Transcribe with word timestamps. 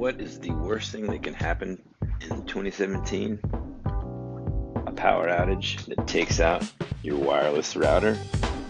what 0.00 0.18
is 0.18 0.40
the 0.40 0.50
worst 0.52 0.92
thing 0.92 1.06
that 1.06 1.22
can 1.22 1.34
happen 1.34 1.78
in 2.22 2.42
2017? 2.46 3.38
A 4.86 4.92
power 4.92 5.28
outage 5.28 5.84
that 5.94 6.06
takes 6.06 6.40
out 6.40 6.64
your 7.02 7.18
wireless 7.18 7.76
router 7.76 8.16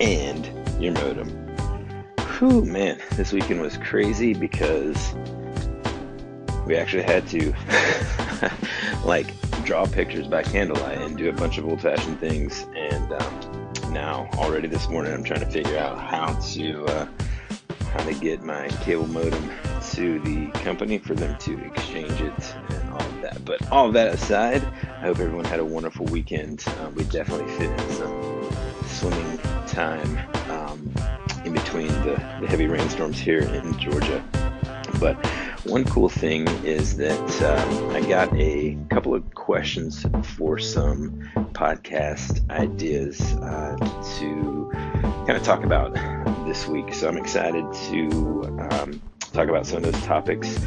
and 0.00 0.44
your 0.82 0.92
modem. 0.92 1.28
Whew, 2.36 2.64
man, 2.64 3.00
this 3.12 3.32
weekend 3.32 3.60
was 3.60 3.76
crazy 3.76 4.34
because 4.34 5.14
we 6.66 6.74
actually 6.74 7.04
had 7.04 7.28
to 7.28 7.54
like 9.04 9.32
draw 9.62 9.86
pictures 9.86 10.26
by 10.26 10.42
candlelight 10.42 10.98
and 10.98 11.16
do 11.16 11.28
a 11.28 11.32
bunch 11.32 11.58
of 11.58 11.64
old-fashioned 11.64 12.18
things. 12.18 12.66
And 12.74 13.12
um, 13.12 13.72
now, 13.92 14.28
already 14.34 14.66
this 14.66 14.88
morning, 14.88 15.12
I'm 15.12 15.22
trying 15.22 15.40
to 15.42 15.50
figure 15.50 15.78
out 15.78 15.96
how 15.96 16.32
to 16.54 16.84
uh, 16.86 17.06
how 17.92 18.04
to 18.04 18.14
get 18.14 18.42
my 18.42 18.66
cable 18.82 19.06
modem 19.06 19.48
to 19.92 20.18
the 20.20 20.50
company 20.60 20.98
for 20.98 21.14
them 21.14 21.36
to 21.38 21.58
exchange 21.64 22.20
it 22.20 22.54
and 22.68 22.90
all 22.90 23.00
of 23.00 23.20
that. 23.22 23.44
But 23.44 23.70
all 23.70 23.90
that 23.92 24.14
aside, 24.14 24.62
I 24.64 25.00
hope 25.00 25.18
everyone 25.18 25.44
had 25.44 25.60
a 25.60 25.64
wonderful 25.64 26.06
weekend. 26.06 26.64
Uh, 26.66 26.90
we 26.94 27.04
definitely 27.04 27.50
fit 27.56 27.70
in 27.70 27.90
some 27.90 28.50
swimming 28.86 29.38
time 29.66 30.18
um, 30.50 30.92
in 31.44 31.52
between 31.52 31.88
the, 31.88 32.22
the 32.40 32.46
heavy 32.46 32.66
rainstorms 32.66 33.18
here 33.18 33.40
in 33.40 33.78
Georgia. 33.78 34.22
But 34.98 35.24
one 35.64 35.84
cool 35.84 36.08
thing 36.08 36.48
is 36.64 36.96
that 36.96 37.42
um, 37.42 37.90
I 37.94 38.00
got 38.00 38.34
a 38.34 38.76
couple 38.90 39.14
of 39.14 39.34
questions 39.34 40.04
for 40.36 40.58
some 40.58 41.20
podcast 41.52 42.48
ideas 42.50 43.20
uh, 43.20 43.76
to 44.18 44.70
kind 45.26 45.30
of 45.30 45.42
talk 45.42 45.64
about 45.64 45.94
this 46.46 46.66
week. 46.66 46.92
So 46.92 47.08
I'm 47.08 47.16
excited 47.16 47.64
to 47.90 48.68
um, 48.70 49.02
talk 49.32 49.48
about 49.48 49.66
some 49.66 49.84
of 49.84 49.92
those 49.92 50.02
topics 50.02 50.58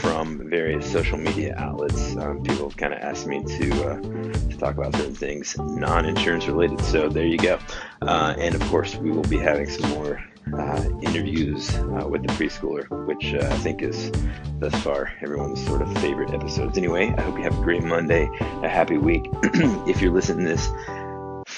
from 0.00 0.48
various 0.48 0.90
social 0.90 1.18
media 1.18 1.54
outlets. 1.56 2.16
Um, 2.16 2.42
people 2.42 2.70
kind 2.70 2.92
of 2.92 3.00
asked 3.00 3.26
me 3.26 3.42
to, 3.42 3.90
uh, 3.90 4.00
to 4.00 4.58
talk 4.58 4.76
about 4.76 4.94
certain 4.94 5.14
things 5.14 5.56
non 5.58 6.04
insurance 6.04 6.46
related. 6.46 6.80
So 6.82 7.08
there 7.08 7.26
you 7.26 7.38
go. 7.38 7.58
Uh, 8.02 8.34
and 8.38 8.54
of 8.54 8.62
course, 8.62 8.96
we 8.96 9.10
will 9.10 9.22
be 9.22 9.38
having 9.38 9.68
some 9.68 9.90
more 9.90 10.22
uh, 10.54 10.88
interviews 11.02 11.74
uh, 11.76 12.06
with 12.08 12.22
the 12.22 12.32
preschooler, 12.34 12.88
which 13.06 13.34
uh, 13.34 13.46
I 13.50 13.58
think 13.58 13.82
is 13.82 14.10
thus 14.58 14.74
far 14.82 15.12
everyone's 15.20 15.64
sort 15.64 15.82
of 15.82 15.98
favorite 15.98 16.32
episodes. 16.32 16.78
Anyway, 16.78 17.14
I 17.16 17.20
hope 17.22 17.36
you 17.36 17.44
have 17.44 17.58
a 17.58 17.62
great 17.62 17.82
Monday, 17.82 18.28
a 18.62 18.68
happy 18.68 18.98
week. 18.98 19.26
if 19.86 20.00
you're 20.00 20.12
listening 20.12 20.46
to 20.46 20.52
this 20.52 20.68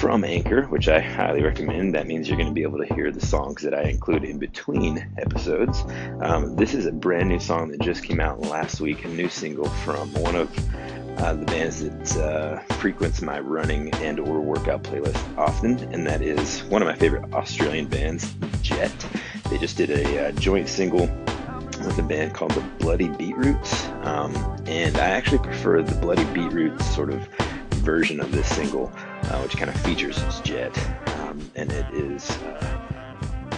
from 0.00 0.24
Anchor, 0.24 0.64
which 0.66 0.88
I 0.88 1.00
highly 1.00 1.42
recommend. 1.42 1.94
That 1.94 2.06
means 2.06 2.28
you're 2.28 2.36
going 2.36 2.48
to 2.48 2.54
be 2.54 2.62
able 2.62 2.78
to 2.78 2.94
hear 2.94 3.10
the 3.10 3.24
songs 3.24 3.62
that 3.62 3.72
I 3.72 3.84
include 3.84 4.24
in 4.24 4.38
between 4.38 5.06
episodes. 5.16 5.82
Um, 6.20 6.54
this 6.54 6.74
is 6.74 6.84
a 6.84 6.92
brand 6.92 7.30
new 7.30 7.40
song 7.40 7.70
that 7.70 7.80
just 7.80 8.04
came 8.04 8.20
out 8.20 8.40
last 8.40 8.80
week, 8.80 9.04
a 9.06 9.08
new 9.08 9.30
single 9.30 9.68
from 9.70 10.12
one 10.14 10.36
of 10.36 10.50
uh, 11.18 11.32
the 11.32 11.46
bands 11.46 11.82
that 11.82 12.16
uh, 12.18 12.58
frequents 12.74 13.22
my 13.22 13.40
running 13.40 13.92
and 13.94 14.20
or 14.20 14.40
workout 14.40 14.82
playlist 14.82 15.38
often, 15.38 15.78
and 15.94 16.06
that 16.06 16.20
is 16.20 16.62
one 16.64 16.82
of 16.82 16.88
my 16.88 16.94
favorite 16.94 17.32
Australian 17.32 17.86
bands, 17.86 18.34
Jet. 18.60 18.94
They 19.48 19.56
just 19.56 19.78
did 19.78 19.90
a 19.90 20.28
uh, 20.28 20.32
joint 20.32 20.68
single 20.68 21.06
with 21.86 21.98
a 21.98 22.02
band 22.02 22.34
called 22.34 22.52
the 22.52 22.60
Bloody 22.78 23.08
Beetroots, 23.08 23.86
um, 24.02 24.34
and 24.66 24.96
I 24.98 25.08
actually 25.08 25.38
prefer 25.38 25.80
the 25.80 25.94
Bloody 25.94 26.24
Beetroots 26.26 26.94
sort 26.94 27.10
of 27.10 27.26
version 27.86 28.20
of 28.20 28.32
this 28.32 28.48
single, 28.48 28.90
uh, 28.96 29.38
which 29.38 29.56
kind 29.56 29.70
of 29.70 29.80
features 29.82 30.18
Jet, 30.40 30.76
um, 31.20 31.48
and 31.54 31.70
it 31.70 31.86
is 31.94 32.28
uh, 32.38 32.82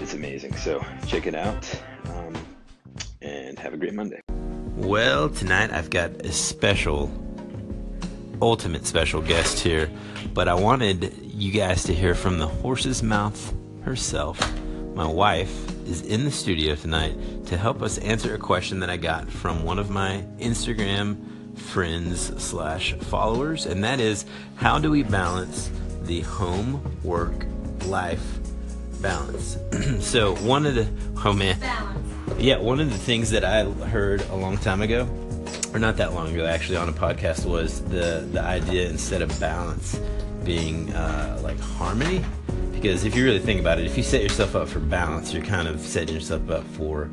it's 0.00 0.14
amazing. 0.14 0.56
So 0.56 0.82
check 1.06 1.26
it 1.26 1.34
out, 1.34 1.62
um, 2.06 2.34
and 3.20 3.58
have 3.58 3.74
a 3.74 3.76
great 3.76 3.92
Monday. 3.92 4.20
Well, 4.76 5.28
tonight 5.28 5.72
I've 5.72 5.90
got 5.90 6.10
a 6.22 6.32
special 6.32 7.12
ultimate 8.40 8.86
special 8.86 9.20
guest 9.20 9.60
here, 9.60 9.90
but 10.32 10.48
I 10.48 10.54
wanted 10.54 11.12
you 11.22 11.52
guys 11.52 11.84
to 11.84 11.94
hear 11.94 12.14
from 12.14 12.38
the 12.38 12.48
horse's 12.48 13.02
mouth 13.02 13.54
herself. 13.82 14.40
My 14.94 15.06
wife 15.06 15.70
is 15.86 16.00
in 16.00 16.24
the 16.24 16.30
studio 16.30 16.76
tonight 16.76 17.44
to 17.46 17.58
help 17.58 17.82
us 17.82 17.98
answer 17.98 18.34
a 18.34 18.38
question 18.38 18.80
that 18.80 18.88
I 18.88 18.96
got 18.96 19.28
from 19.28 19.64
one 19.64 19.78
of 19.78 19.90
my 19.90 20.24
Instagram 20.38 21.33
friends 21.56 22.32
slash 22.42 22.94
followers, 22.94 23.66
and 23.66 23.82
that 23.84 24.00
is 24.00 24.24
how 24.56 24.78
do 24.78 24.90
we 24.90 25.02
balance 25.02 25.70
the 26.02 26.20
home 26.22 26.82
work 27.02 27.46
life 27.86 28.38
balance? 29.00 29.58
so 30.00 30.36
one 30.36 30.66
of 30.66 30.74
the 30.74 30.88
oh 31.24 31.32
man, 31.32 31.58
yeah, 32.38 32.58
one 32.58 32.80
of 32.80 32.90
the 32.90 32.98
things 32.98 33.30
that 33.30 33.44
I 33.44 33.64
heard 33.64 34.22
a 34.30 34.36
long 34.36 34.58
time 34.58 34.82
ago 34.82 35.08
or 35.74 35.80
not 35.80 35.96
that 35.96 36.14
long 36.14 36.32
ago 36.32 36.46
actually 36.46 36.76
on 36.76 36.88
a 36.88 36.92
podcast 36.92 37.44
was 37.44 37.82
the 37.84 38.26
the 38.32 38.40
idea 38.40 38.88
instead 38.88 39.20
of 39.20 39.40
balance 39.40 39.98
being 40.44 40.92
uh, 40.92 41.38
like 41.42 41.58
harmony 41.58 42.24
because 42.72 43.04
if 43.04 43.14
you 43.16 43.24
really 43.24 43.40
think 43.40 43.60
about 43.60 43.78
it 43.78 43.84
if 43.84 43.96
you 43.96 44.02
set 44.02 44.22
yourself 44.22 44.54
up 44.54 44.68
for 44.68 44.78
balance 44.78 45.32
you're 45.32 45.44
kind 45.44 45.66
of 45.66 45.80
setting 45.80 46.14
yourself 46.14 46.48
up 46.50 46.64
for 46.68 47.10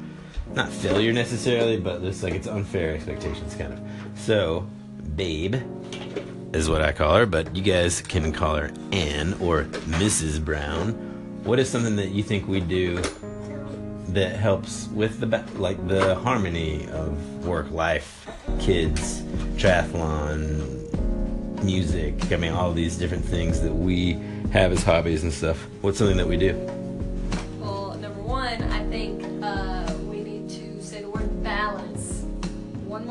not 0.55 0.69
failure 0.69 1.13
necessarily 1.13 1.77
but 1.77 2.03
it's 2.03 2.23
like 2.23 2.33
it's 2.33 2.47
unfair 2.47 2.93
expectations 2.93 3.55
kind 3.55 3.73
of. 3.73 3.79
So 4.15 4.67
babe 5.15 5.55
is 6.53 6.69
what 6.69 6.81
i 6.81 6.91
call 6.91 7.15
her 7.15 7.25
but 7.25 7.55
you 7.55 7.61
guys 7.61 8.01
can 8.01 8.31
call 8.31 8.55
her 8.55 8.71
anne 8.91 9.33
or 9.35 9.63
mrs 9.63 10.43
brown. 10.43 10.93
What 11.43 11.59
is 11.59 11.69
something 11.69 11.95
that 11.95 12.09
you 12.09 12.23
think 12.23 12.47
we 12.47 12.59
do 12.59 13.01
that 14.09 14.35
helps 14.35 14.87
with 14.89 15.19
the 15.19 15.27
like 15.55 15.87
the 15.87 16.15
harmony 16.15 16.87
of 16.89 17.45
work 17.45 17.71
life 17.71 18.27
kids 18.59 19.21
triathlon 19.55 20.77
music? 21.63 22.31
I 22.31 22.37
mean 22.37 22.51
all 22.51 22.73
these 22.73 22.97
different 22.97 23.25
things 23.25 23.61
that 23.61 23.73
we 23.73 24.13
have 24.51 24.71
as 24.71 24.83
hobbies 24.83 25.23
and 25.23 25.31
stuff. 25.31 25.57
What's 25.81 25.97
something 25.97 26.17
that 26.17 26.27
we 26.27 26.37
do 26.37 26.80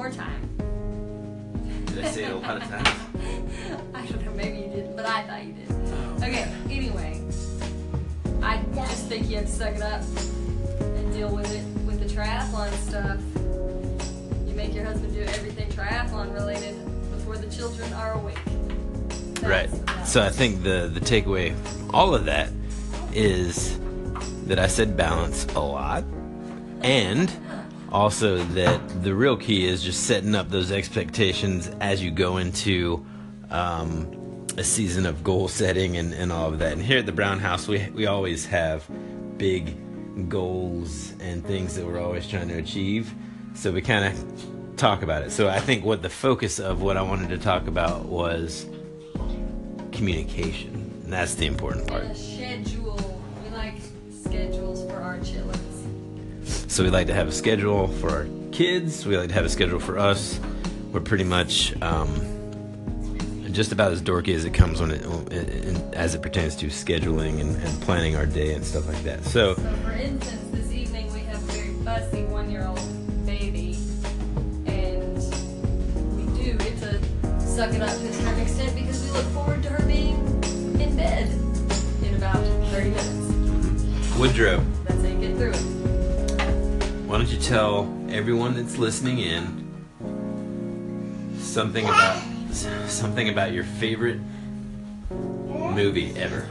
more 0.00 0.10
time 0.10 0.40
did 1.84 2.04
i 2.04 2.08
say 2.08 2.24
it 2.24 2.32
a 2.32 2.36
lot 2.36 2.56
of 2.56 2.62
times 2.62 2.88
i 3.94 4.06
don't 4.06 4.24
know 4.24 4.32
maybe 4.32 4.56
you 4.60 4.68
didn't 4.68 4.96
but 4.96 5.04
i 5.04 5.22
thought 5.26 5.44
you 5.44 5.52
did 5.52 5.66
oh. 5.70 6.16
okay 6.24 6.50
anyway 6.70 7.22
i 8.42 8.56
just 8.88 9.08
think 9.08 9.28
you 9.28 9.36
have 9.36 9.44
to 9.44 9.52
suck 9.52 9.74
it 9.74 9.82
up 9.82 10.00
and 10.80 11.12
deal 11.12 11.28
with 11.34 11.52
it 11.52 11.62
with 11.86 12.00
the 12.00 12.06
triathlon 12.06 12.72
stuff. 12.88 13.20
You 14.48 14.54
make 14.54 14.72
your 14.72 14.84
husband 14.84 15.12
do 15.12 15.20
everything 15.20 15.68
triathlon 15.70 16.32
related 16.32 16.76
before 17.10 17.36
the 17.36 17.50
children 17.54 17.92
are 17.92 18.12
awake. 18.14 18.38
That's 19.34 19.42
right. 19.42 20.06
So 20.06 20.22
I 20.22 20.30
think 20.30 20.62
the 20.62 20.90
the 20.92 21.00
takeaway 21.00 21.54
all 21.92 22.14
of 22.14 22.24
that 22.24 22.50
is 23.12 23.78
that 24.46 24.58
I 24.58 24.66
said 24.66 24.96
balance 24.96 25.44
a 25.54 25.60
lot 25.60 26.04
and 26.82 27.30
also 27.92 28.38
that 28.38 29.02
the 29.02 29.14
real 29.14 29.36
key 29.36 29.66
is 29.66 29.82
just 29.82 30.04
setting 30.04 30.34
up 30.34 30.48
those 30.48 30.70
expectations 30.70 31.70
as 31.80 32.02
you 32.02 32.10
go 32.10 32.36
into 32.36 33.04
um, 33.50 34.46
a 34.56 34.64
season 34.64 35.06
of 35.06 35.24
goal 35.24 35.48
setting 35.48 35.96
and, 35.96 36.12
and 36.14 36.32
all 36.32 36.48
of 36.48 36.58
that. 36.58 36.72
And 36.72 36.82
here 36.82 36.98
at 36.98 37.06
the 37.06 37.12
Brown 37.12 37.38
House, 37.38 37.66
we, 37.66 37.88
we 37.90 38.06
always 38.06 38.46
have 38.46 38.84
big 39.38 39.76
goals 40.28 41.14
and 41.20 41.44
things 41.44 41.74
that 41.74 41.86
we're 41.86 42.00
always 42.00 42.28
trying 42.28 42.48
to 42.48 42.58
achieve. 42.58 43.12
So 43.54 43.72
we 43.72 43.82
kind 43.82 44.04
of 44.04 44.76
talk 44.76 45.02
about 45.02 45.22
it. 45.22 45.30
So 45.30 45.48
I 45.48 45.60
think 45.60 45.84
what 45.84 46.02
the 46.02 46.10
focus 46.10 46.58
of 46.58 46.82
what 46.82 46.96
I 46.96 47.02
wanted 47.02 47.30
to 47.30 47.38
talk 47.38 47.66
about 47.66 48.06
was 48.06 48.66
communication. 49.92 50.74
And 51.04 51.12
that's 51.12 51.34
the 51.34 51.46
important 51.46 51.86
part. 51.86 52.06
So 56.80 56.84
we 56.84 56.90
like 56.90 57.08
to 57.08 57.14
have 57.14 57.28
a 57.28 57.32
schedule 57.32 57.88
for 57.88 58.08
our 58.08 58.26
kids. 58.52 59.04
We 59.04 59.14
like 59.14 59.28
to 59.28 59.34
have 59.34 59.44
a 59.44 59.50
schedule 59.50 59.80
for 59.80 59.98
us. 59.98 60.40
We're 60.92 61.00
pretty 61.00 61.24
much 61.24 61.74
um, 61.82 62.14
just 63.52 63.70
about 63.70 63.92
as 63.92 64.00
dorky 64.00 64.34
as 64.34 64.46
it 64.46 64.54
comes 64.54 64.80
when 64.80 64.92
it, 64.92 65.04
as 65.92 66.14
it 66.14 66.22
pertains 66.22 66.56
to 66.56 66.68
scheduling 66.68 67.38
and, 67.38 67.54
and, 67.56 67.82
planning 67.82 68.16
our 68.16 68.24
day 68.24 68.54
and 68.54 68.64
stuff 68.64 68.88
like 68.88 69.02
that. 69.02 69.26
So, 69.26 69.56
so, 69.56 69.62
for 69.84 69.92
instance, 69.92 70.42
this 70.52 70.72
evening 70.72 71.12
we 71.12 71.20
have 71.20 71.42
a 71.50 71.52
very 71.52 71.74
fussy 71.84 72.24
one-year-old 72.24 73.26
baby, 73.26 73.76
and 74.64 75.18
we 76.16 76.42
do 76.42 76.54
get 76.54 76.78
to 76.78 77.46
suck 77.46 77.74
it 77.74 77.82
up 77.82 77.90
to 77.90 78.08
a 78.08 78.12
certain 78.14 78.40
extent 78.40 78.74
because 78.74 79.04
we 79.04 79.10
look 79.10 79.26
forward 79.34 79.62
to 79.64 79.68
her 79.68 79.86
being 79.86 80.16
in 80.80 80.96
bed 80.96 81.28
in 82.02 82.14
about 82.14 82.42
30 82.70 82.88
minutes. 82.88 84.16
Woodrow 84.16 84.64
tell 87.50 87.92
everyone 88.10 88.54
that's 88.54 88.78
listening 88.78 89.18
in 89.18 89.66
something 91.36 91.84
about 91.84 92.22
something 92.52 93.28
about 93.28 93.50
your 93.50 93.64
favorite 93.64 94.20
movie 95.10 96.14
ever. 96.16 96.46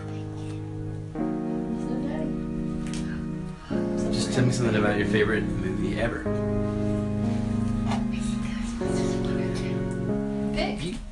Just 4.12 4.34
tell 4.34 4.44
me 4.46 4.52
something 4.52 4.76
about 4.76 4.98
your 4.98 5.08
favorite 5.08 5.44
movie 5.44 5.98
ever. 6.02 6.24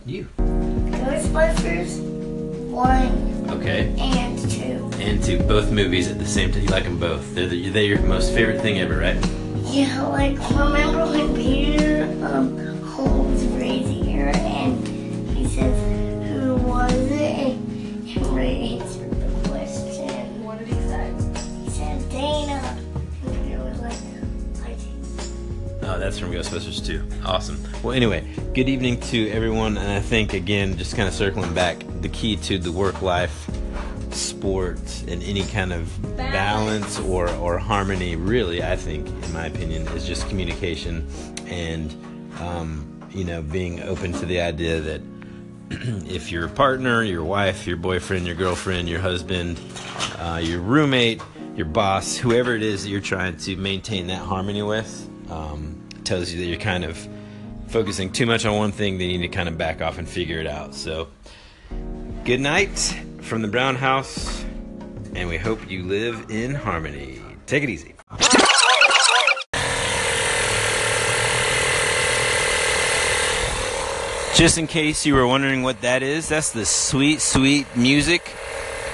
You. 0.05 0.27
Ghostbusters. 0.37 2.01
One. 2.69 3.49
Okay. 3.49 3.95
And 3.97 4.37
two. 4.51 4.91
And 5.01 5.23
two. 5.23 5.39
Both 5.43 5.71
movies 5.71 6.09
at 6.11 6.19
the 6.19 6.25
same 6.25 6.51
time. 6.51 6.63
You 6.63 6.67
like 6.67 6.83
them 6.83 6.99
both. 6.99 7.33
They're, 7.33 7.47
the, 7.47 7.69
they're 7.69 7.83
your 7.83 8.01
most 8.01 8.33
favorite 8.33 8.61
thing 8.61 8.79
ever, 8.79 8.97
right? 8.97 9.46
Yeah, 9.69 10.07
like 10.07 10.37
remember 10.51 11.05
when 11.05 11.35
Peter 11.35 12.03
um 12.25 12.57
holds 12.83 13.43
Ray's 13.47 13.89
ear 14.07 14.31
and 14.33 14.87
he 15.35 15.45
says, 15.45 16.29
"Who 16.29 16.55
was 16.55 16.93
it?" 16.93 17.53
And 17.55 18.35
Ray 18.35 18.79
answered 18.79 19.11
the 19.11 19.49
question. 19.49 20.43
What 20.43 20.59
did 20.59 20.67
he 20.67 20.73
say? 20.73 21.13
He 21.63 21.69
said, 21.69 22.09
"Dana." 22.09 22.79
And 23.25 23.43
Peter 23.43 23.59
was 23.63 23.79
like, 23.81 23.93
Oh, 25.83 25.99
that's 25.99 26.17
from 26.19 26.31
Ghostbusters 26.31 26.85
2. 26.85 27.03
Awesome. 27.25 27.61
Well, 27.83 27.93
anyway, 27.93 28.25
good 28.53 28.67
evening 28.67 28.99
to 29.01 29.29
everyone. 29.29 29.77
And 29.77 29.89
I 29.91 30.01
think, 30.01 30.33
again, 30.33 30.75
just 30.77 30.95
kind 30.95 31.07
of 31.07 31.13
circling 31.13 31.53
back, 31.53 31.77
the 32.01 32.09
key 32.09 32.35
to 32.37 32.57
the 32.57 32.71
work 32.71 33.01
life, 33.01 33.47
sport, 34.17 35.03
and 35.07 35.23
any 35.23 35.43
kind 35.43 35.71
of 35.71 36.17
balance, 36.17 36.99
or, 36.99 37.29
or 37.35 37.57
harmony, 37.57 38.15
really, 38.15 38.63
I 38.63 38.75
think, 38.75 39.07
in 39.07 39.33
my 39.33 39.45
opinion, 39.45 39.87
is 39.89 40.05
just 40.05 40.27
communication 40.29 41.07
and, 41.47 41.91
um, 42.39 43.01
you 43.11 43.23
know, 43.23 43.41
being 43.41 43.81
open 43.83 44.13
to 44.13 44.25
the 44.25 44.41
idea 44.41 44.79
that 44.81 45.01
if 45.69 46.31
your 46.31 46.47
partner, 46.47 47.03
your 47.03 47.23
wife, 47.23 47.67
your 47.67 47.77
boyfriend, 47.77 48.25
your 48.25 48.35
girlfriend, 48.35 48.89
your 48.89 48.99
husband, 48.99 49.59
uh, 50.19 50.39
your 50.41 50.59
roommate, 50.59 51.21
your 51.55 51.65
boss, 51.65 52.15
whoever 52.17 52.55
it 52.55 52.63
is 52.63 52.83
that 52.83 52.89
you're 52.89 53.01
trying 53.01 53.37
to 53.37 53.55
maintain 53.55 54.07
that 54.07 54.21
harmony 54.21 54.61
with, 54.61 55.09
um, 55.29 55.81
tells 56.03 56.31
you 56.31 56.39
that 56.39 56.45
you're 56.45 56.59
kind 56.59 56.85
of 56.85 56.97
focusing 57.67 58.11
too 58.11 58.25
much 58.25 58.45
on 58.45 58.55
one 58.55 58.71
thing, 58.71 58.97
they 58.97 59.07
need 59.07 59.19
to 59.19 59.27
kind 59.27 59.49
of 59.49 59.57
back 59.57 59.81
off 59.81 59.97
and 59.97 60.07
figure 60.07 60.39
it 60.39 60.47
out. 60.47 60.73
So, 60.73 61.09
good 62.23 62.39
night 62.39 62.97
from 63.27 63.41
the 63.41 63.47
Brown 63.47 63.75
House, 63.75 64.45
and 65.13 65.27
we 65.27 65.37
hope 65.37 65.69
you 65.69 65.83
live 65.83 66.27
in 66.29 66.55
harmony. 66.55 67.21
Take 67.45 67.63
it 67.63 67.69
easy. 67.69 67.93
Just 74.33 74.57
in 74.57 74.67
case 74.67 75.05
you 75.05 75.13
were 75.13 75.27
wondering 75.27 75.63
what 75.63 75.81
that 75.81 76.03
is, 76.03 76.29
that's 76.29 76.51
the 76.51 76.65
sweet, 76.65 77.19
sweet 77.19 77.67
music, 77.75 78.33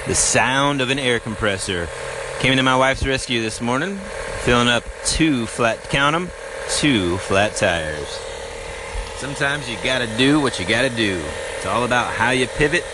the 0.08 0.16
sound 0.16 0.80
of 0.80 0.90
an 0.90 0.98
air 0.98 1.20
compressor. 1.20 1.88
Came 2.40 2.56
to 2.56 2.62
my 2.64 2.76
wife's 2.76 3.06
rescue 3.06 3.40
this 3.40 3.60
morning, 3.60 3.98
filling 4.40 4.66
up 4.68 4.82
two 5.04 5.46
flat, 5.46 5.80
count 5.90 6.16
'em, 6.16 6.28
two 6.70 7.18
flat 7.18 7.54
tires. 7.54 8.18
Sometimes 9.16 9.70
you 9.70 9.76
gotta 9.84 10.08
do 10.16 10.40
what 10.40 10.58
you 10.58 10.66
gotta 10.66 10.90
do. 10.90 11.22
It's 11.56 11.66
all 11.66 11.84
about 11.84 12.12
how 12.12 12.30
you 12.30 12.48
pivot 12.48 12.84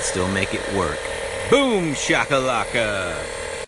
still 0.00 0.28
make 0.28 0.54
it 0.54 0.74
work. 0.74 0.98
Boom 1.50 1.94
shakalaka! 1.94 3.39